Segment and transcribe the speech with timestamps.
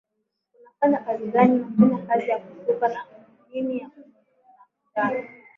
[0.61, 3.03] unafanya kazi gani nafanya kazi ya kusuka na na
[3.53, 5.27] nini na kuchana